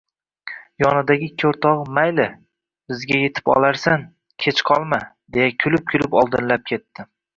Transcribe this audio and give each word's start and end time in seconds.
Yonidagi 0.83 1.25
ikki 1.29 1.45
oʻrtogʻi 1.49 1.91
“Mayli, 1.97 2.25
bizga 2.93 3.19
yetib 3.25 3.53
olarsan, 3.57 4.07
kech 4.47 4.65
qolma”, 4.71 4.99
deya 5.37 5.51
kulib-kulib 5.65 6.19
oldinlab 6.23 6.65
ketdi. 6.73 7.07